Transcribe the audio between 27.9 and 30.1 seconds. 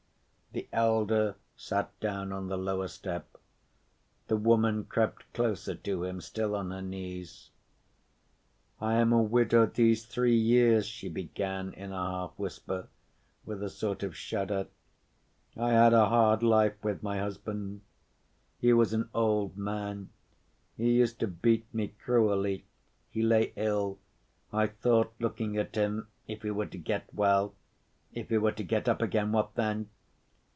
if he were to get up again, what then?